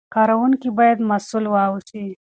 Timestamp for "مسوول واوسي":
1.09-2.05